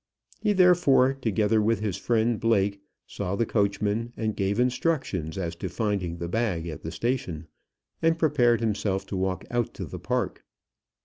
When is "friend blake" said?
1.95-2.81